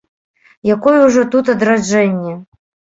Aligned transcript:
Якое 0.77 0.95
ўжо 1.03 1.27
тут 1.37 1.55
адраджэнне. 1.57 2.33